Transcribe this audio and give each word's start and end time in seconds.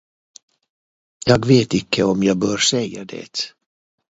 Jag 1.25 1.45
vet 1.45 1.73
icke 1.73 2.03
om 2.03 2.23
jag 2.23 2.37
bör 2.37 2.57
säga 2.57 3.05
det. 3.05 3.53